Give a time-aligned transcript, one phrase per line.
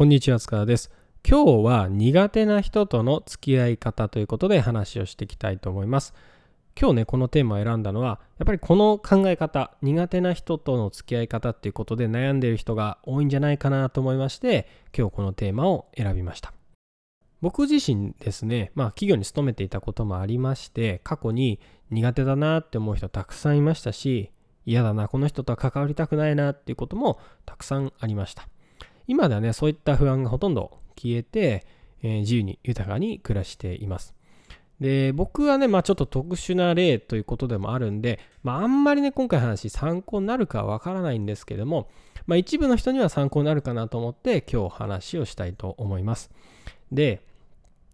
[0.00, 0.90] こんにちは塚田です。
[1.28, 6.14] 今日は苦手な人との付き合い方ということで話をしていきたいと思います。
[6.74, 14.66] 今日ねこのテーマを選んだのはやっぱりこの考え方苦手な人との付き合い方っていうことで悩んでいる人が多いんじゃないかなと思いまして
[14.96, 16.54] 今日このテーマを選びました。
[17.42, 21.60] 僕自身ですね、まあ企業に勤めていたこともありまして、過去に
[21.90, 24.30] 苦手だなって思う人たくさんいましたし、
[24.64, 28.48] 嫌だな、この人とは関わりたくないなっていうこともたくさんありました。
[29.06, 31.66] 今ではね、そういった不安がほとんど消えて、
[32.02, 34.14] えー、自由に豊かに暮らしています。
[34.80, 41.88] で、僕はね、まあちょっと特殊な例ということでもあるんで、まああんまりね、今回話参考になるかわからないんですけども、
[42.26, 46.30] まあ一部の人には参考になるかなと思って今日話をしたいと思います。
[46.90, 47.22] で、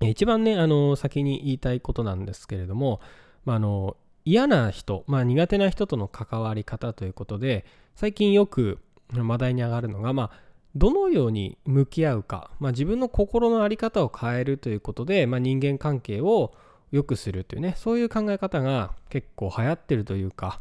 [0.00, 3.00] 一番ね、あの、先に言いたいことなんですけれども、
[3.44, 7.64] まあ、あの、嫌な人、まあ、苦手な人との関わり方ということで、
[7.96, 8.78] 最近よく
[9.12, 16.52] 話題に上がるのが、まあ、どのように向き合うか、まあ、自分の心の在り方を変えるということで、まあ、人間関係を
[16.92, 20.60] 良くするというねそういう考え方が結構流行ってるというか、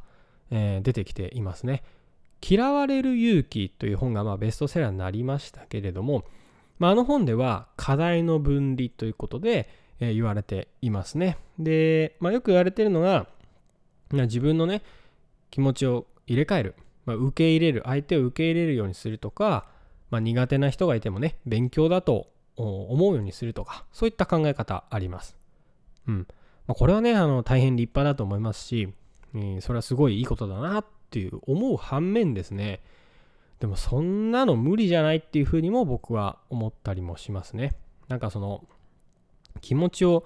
[0.52, 1.84] えー、出てきていますね。
[2.48, 6.24] 嫌われる勇気という本がまあベストセラーになりましたけれども、
[6.78, 9.70] まあ、あの本では課題の分離ということで、
[10.00, 11.38] えー、言われていますね。
[11.58, 13.28] で、まあ、よく言われているのが
[14.12, 14.84] 自分のね
[15.50, 19.66] 気持ちを入れ替える、まあ、受け入れる相手を受け入れるようにするとか
[20.10, 25.38] まあ、苦手な人がいてもね、勉強だと思うようにするとか、そういった考え方あります。
[26.08, 26.28] うん。
[26.68, 28.94] まあ、これはね、あの、大変立派だと思いますし、
[29.36, 32.82] えー、それはすごいいいことだなっていう思う反面ですね、
[33.60, 37.76] でもそんなの無理じゃないっていうふうにも僕は思ったりもしますね。
[38.08, 38.64] なんかその、
[39.62, 40.26] 気持ちを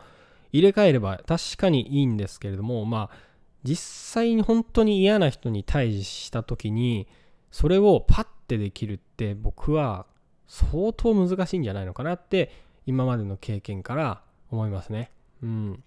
[0.52, 3.18] 入れ替えれば確かにいいんですけれども、まあ、
[3.64, 3.78] 実
[4.14, 7.08] 際に本当に嫌な人に対峙した時に、
[7.52, 10.06] それをパッてできるって僕は
[10.48, 12.52] 相当難しいんじゃないのかなって
[12.86, 15.12] 今までの経験から思いますね。
[15.42, 15.84] うん。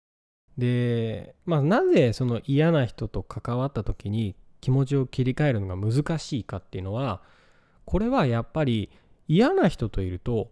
[0.57, 7.21] で、まあなぜその嫌な人と関わった時に気持ちを切り替えるのが難しいかっていうのは
[7.85, 8.89] これはやっぱり
[9.29, 10.49] 嫌な人といると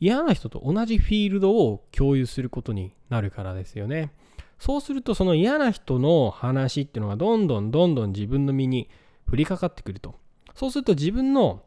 [0.00, 4.12] 嫌な人と同じフィールドを共有することになるからですよね。
[4.58, 8.88] そうするとその嫌な人の話っていうのがどんどんどんどん自分の身に
[9.30, 10.21] 降りかかってくると。
[10.54, 11.62] そうすると自分の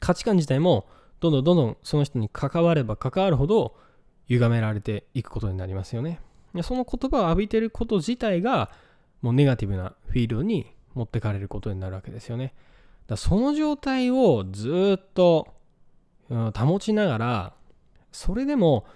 [0.00, 0.86] 価値観自体も
[1.20, 3.74] どんどんどんどんその人に関われば関わるほど
[4.28, 6.20] 歪められていくことになりますよね。
[6.62, 8.70] その言葉を浴びてること自体が
[9.22, 12.54] もうネガティブなフィールドに持ってかれることになるわけですよね。
[13.06, 15.48] だその状態をずっと、
[16.28, 17.52] 保ちながら
[18.12, 18.86] それでも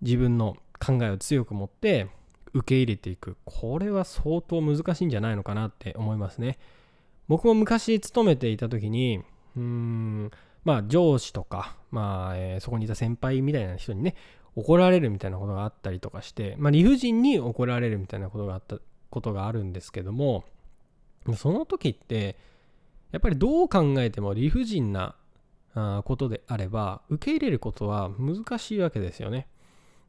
[0.00, 2.08] 自分の考えを強く持って
[2.52, 6.58] 受け入れていくこれは相当難しいんじゃないのかなって思いますね。
[7.28, 9.22] 僕も昔勤めていた時に、
[9.56, 10.30] うーん、
[10.64, 14.14] まあ上司とか、まあ、えー、そこにいた先輩みたいな人にね、
[14.56, 18.78] 怒られるみたいなことがあったりとかして、まあ理不尽に怒られるみたいなことがあった
[19.10, 20.44] ことがあるんですけども、
[21.36, 22.36] その時って、
[23.12, 25.14] やっぱりどう考えても理不尽な
[26.04, 29.48] ことであれば、受け入れることは難しいわけですよね。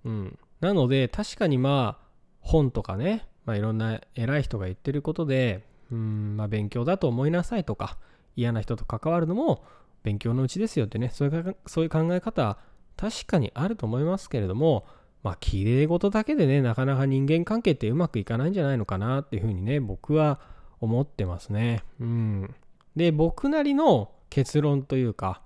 [0.04, 0.40] うん。
[0.60, 2.06] なので、確かにまあ、
[2.40, 7.98] 本とかね、まあいろんな偉い人が言ってることで、うん、まあ、勉強だと思いなさいとか、
[8.36, 9.64] 嫌な人と関わるのも
[10.04, 12.58] 勉強のうちですよってね、そういうそういう考え方、
[12.98, 14.86] 確かにあると思いますけれども、
[15.24, 20.40] まあ、綺麗事だけでね、なかなか人間関係ってうまくいかないんじゃないのかなっていうふうにね、僕は
[20.80, 21.84] 思ってますね。
[22.00, 22.56] うん。
[22.96, 25.42] で、僕なりの結論というか、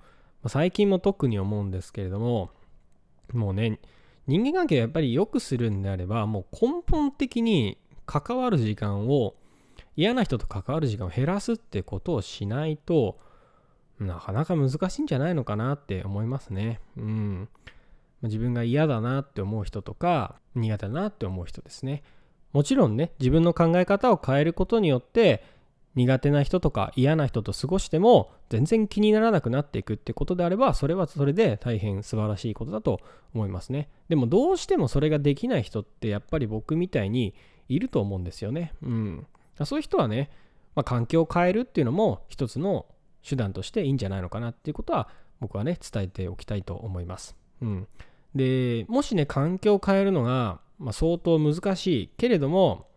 [0.48, 2.52] 最近も特に思うんですけれども、
[3.34, 3.80] もうね、
[4.28, 9.36] 人間関係をやっぱり良くするんであれば、もう根本的に関わる時間を
[10.00, 13.20] 嫌な人と関わる時間を減らすってことをしないと
[14.00, 16.80] なかなか難しいんじゃないのかなって思いますね。
[16.96, 17.50] うん。
[18.22, 22.04] 自分が嫌だなって思う人とか苦手だなって思う人ですね。
[22.54, 25.44] もちろんね自分の考え方を変えることによって
[25.96, 33.02] 苦手な人とか嫌な人と過ごしても全然気にならなくなっていくってことであればそれはそれで大変素晴らしいことだと
[33.34, 33.90] 思いますね。
[34.08, 37.36] でもどうしてもそれができない人ってやっぱり僕みたいに
[37.68, 38.72] いると思うんですよね。
[38.82, 39.28] うん。
[39.66, 40.30] そういう人はね、
[40.76, 42.86] まあ、環境を変えるっていうのも一つの
[43.28, 45.10] 手段としていいんじゃないのかなっていうことは
[45.40, 47.36] 僕はね伝えておきたいと思います。
[47.62, 47.88] うん、
[48.36, 52.88] でもしね環境を変えるのが、まあ、相当難しいけれども、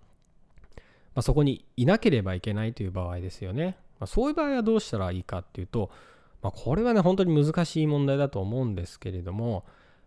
[0.76, 3.76] まあ、そこにいなければいけないという場合ですよね。
[3.98, 5.90] まあ、そういう場合はどうしたらいいかっていうと、
[6.42, 9.64] まあ、これはね本当に難しい問題だと思うんですけれども、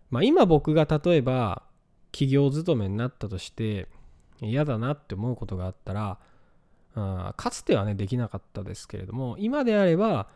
[0.10, 1.64] まあ、今僕が例えば
[2.12, 3.88] 企業勤めになったとして
[4.42, 6.18] 嫌だなって思うことがあったら
[6.96, 10.28] あかつてはねできなかったですけれども今であれば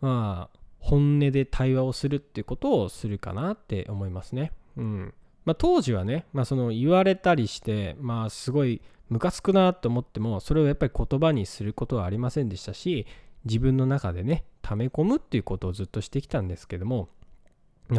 [0.00, 4.52] まあ本音で対話をするっていうことをするかなって思いますね。
[4.76, 13.06] うんまあ、当時はね、まあ、その言われたりしてまあすごいムカつくなと思ってもそれをやっぱり言葉にすることはありませんでしたし
[13.46, 17.08] 自分の中でね溜め込むっていうことをずっとしてきたんですけども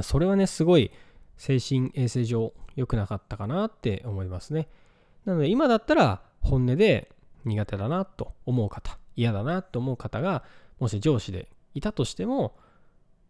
[0.03, 0.91] それはねすごい
[1.37, 4.67] 精神衛生上良くなかったかなって思いますね
[5.25, 7.09] なので今だったら本音で
[7.49, 10.43] 苦手だなと思う方嫌だなと思う方が
[10.79, 12.55] もし上司でいたとしても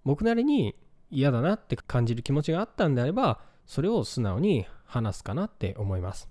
[0.06, 0.76] 僕なりに
[1.10, 6.30] 嫌だなって感じる気持ちがあったんであればそれを素直に話すかなって思います、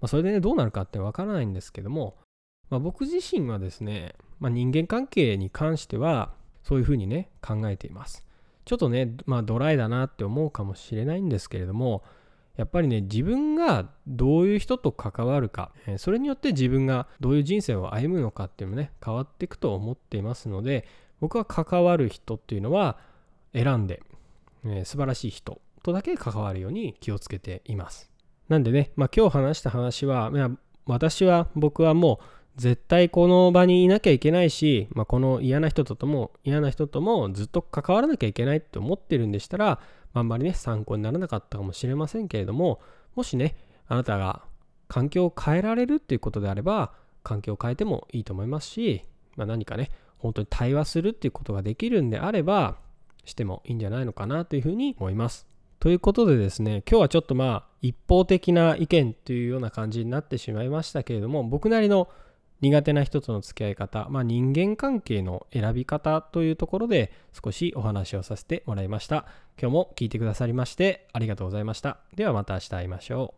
[0.00, 2.16] まあ、それでねどうなるかってわからないんですけども、
[2.70, 6.32] まあ、僕自身はですね、まあ、人間関係に関しては
[6.62, 8.26] そういうふうにね考えています。
[8.64, 12.02] ちょっとねまあドライだなって思うかもしれないんですけれども
[12.56, 20.86] やっぱりね自分がどういう人と関わるかそれによって自分がどういう人生を歩むのかっていうのもね変わっていくと思っていますので
[21.20, 22.98] 僕は関わる人っていうのは
[23.54, 24.02] 選んで、
[24.64, 28.10] えー、素晴らしい人とだけ関わるように気をつけています。
[28.48, 30.30] なんでね、まあ、今日話した話は、
[30.86, 32.24] 私は僕はもう
[32.56, 39.80] 絶対この場にいなきゃいけないし、まあ、この嫌な人とも嫌な人ともずっと関わらなきゃいけないって思ってるんでしたら、
[40.14, 42.80] あんまりね参考にならなかったかもしれませんけれども
[43.14, 43.56] もしね
[43.86, 44.42] あなたが
[44.88, 49.02] 環境を変えられるっていうことであれば環境を変えてもいいと思いますし、
[49.36, 52.76] まあ、何かね本当に対話するっていうことができるんであれば
[53.24, 55.46] してもいいんじゃないのかなというふうに思います。
[55.80, 62.08] ということでですね今日はちょっとまあ一方的な意見というような感じになってしまいましたけれども僕なりの
[62.60, 69.26] 苦手な人との付き合い方、まあ、人間関係の選び方というところで少しお話をさせてもらいました。
[69.60, 71.98] 今日も聞いてくださりましてありがとうございました。
[72.14, 73.32] ではまた明日会いましょう。